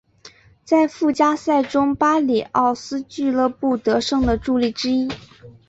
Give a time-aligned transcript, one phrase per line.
[0.65, 5.07] 在附加赛中巴里奥斯俱乐部得胜的助力之一。